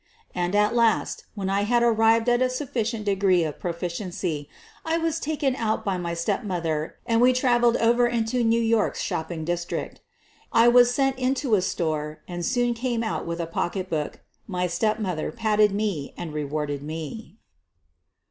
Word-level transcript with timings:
And 0.33 0.55
at 0.55 0.73
last, 0.73 1.25
when 1.35 1.47
I 1.47 1.61
had 1.61 1.83
arrived 1.83 2.27
at 2.27 2.41
a 2.41 2.49
sufficient 2.49 3.05
de 3.05 3.13
gree 3.15 3.43
of 3.43 3.59
proficiency, 3.59 4.49
I 4.83 4.97
was 4.97 5.19
taken 5.19 5.55
out 5.55 5.85
by 5.85 5.99
my 5.99 6.15
step 6.15 6.43
mother 6.43 6.95
and 7.05 7.21
we 7.21 7.33
traveled 7.33 7.77
over 7.77 8.07
into 8.07 8.43
New 8.43 8.59
York's 8.59 8.99
shop 9.03 9.27
ping 9.29 9.45
district. 9.45 10.01
I 10.51 10.69
was 10.69 10.91
sent 10.91 11.19
into 11.19 11.53
a 11.53 11.61
store 11.61 12.23
and 12.27 12.43
soon 12.43 12.73
came 12.73 13.03
out 13.03 13.27
with 13.27 13.39
a 13.39 13.45
pocketbook— 13.45 14.21
my 14.47 14.65
stepmother 14.65 15.31
petted 15.31 15.71
me 15.71 16.15
and 16.17 16.33
rewarded 16.33 16.81
me. 16.81 17.37